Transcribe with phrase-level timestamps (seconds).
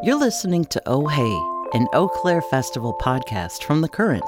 [0.00, 4.22] You're listening to Oh Hey, an Eaux Claires Festival podcast from The Current.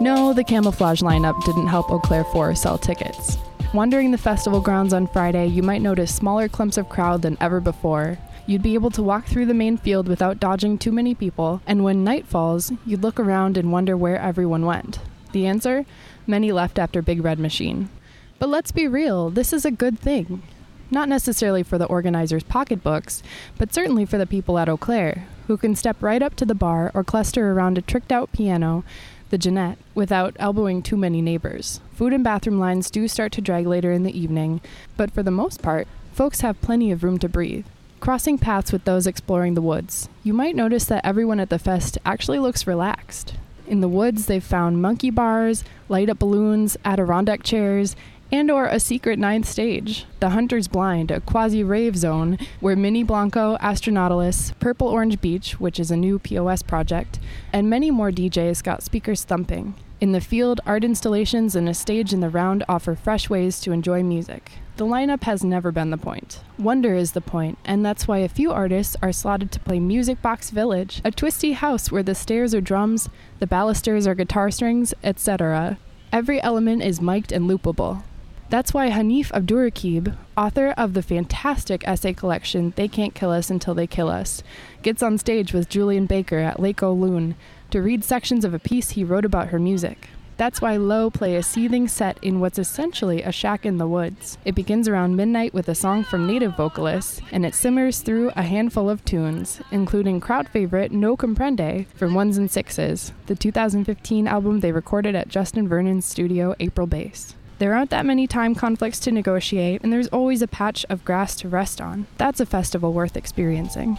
[0.00, 3.36] No, the camouflage lineup didn't help Eaux Claires 4 sell tickets.
[3.74, 7.60] Wandering the festival grounds on Friday, you might notice smaller clumps of crowd than ever
[7.60, 8.16] before.
[8.46, 11.84] You'd be able to walk through the main field without dodging too many people, and
[11.84, 14.98] when night falls, you'd look around and wonder where everyone went.
[15.32, 15.84] The answer?
[16.26, 17.90] Many left after Big Red Machine.
[18.38, 20.42] But let's be real, this is a good thing.
[20.90, 23.22] Not necessarily for the organizers' pocketbooks,
[23.58, 26.54] but certainly for the people at Eaux Claires, who can step right up to the
[26.54, 28.84] bar or cluster around a tricked out piano,
[29.30, 31.80] the Jeanette, without elbowing too many neighbors.
[31.92, 34.62] Food and bathroom lines do start to drag later in the evening,
[34.96, 37.66] but for the most part, folks have plenty of room to breathe.
[38.00, 41.98] Crossing paths with those exploring the woods, you might notice that everyone at the fest
[42.06, 43.34] actually looks relaxed.
[43.66, 47.96] In the woods, they've found monkey bars, light up balloons, Adirondack chairs,
[48.30, 53.56] and or a secret ninth stage, the Hunter's Blind, a quasi-rave zone where Mini Blanco,
[53.58, 57.18] Astronautilus, Purple Orange Beach, which is a new POS project,
[57.52, 59.74] and many more DJs got speakers thumping.
[60.00, 63.72] In the field, art installations and a stage in the round offer fresh ways to
[63.72, 64.52] enjoy music.
[64.76, 66.40] The lineup has never been the point.
[66.56, 70.22] Wonder is the point, and that's why a few artists are slotted to play Music
[70.22, 73.08] Box Village, a twisty house where the stairs are drums,
[73.40, 75.78] the balusters are guitar strings, etc.
[76.12, 78.04] Every element is mic'd and loopable.
[78.50, 83.74] That's why Hanif Abdurraqib, author of the fantastic essay collection They Can't Kill Us Until
[83.74, 84.42] They Kill Us,
[84.80, 87.34] gets on stage with Julien Baker at Lake Loon
[87.70, 90.08] to read sections of a piece he wrote about her music.
[90.38, 94.38] That's why Low play a seething set in what's essentially a shack in the woods.
[94.46, 98.44] It begins around midnight with a song from native vocalists, and it simmers through a
[98.44, 104.60] handful of tunes, including crowd favorite No Comprende from Ones and Sixes, the 2015 album
[104.60, 107.34] they recorded at Justin Vernon's studio April Base.
[107.58, 111.34] There aren't that many time conflicts to negotiate, and there's always a patch of grass
[111.36, 112.06] to rest on.
[112.16, 113.98] That's a festival worth experiencing.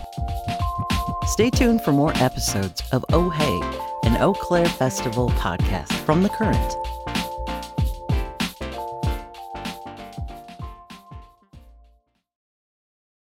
[1.26, 3.60] Stay tuned for more episodes of Oh Hey,
[4.10, 6.99] an Eaux Claires Festival podcast from The Current.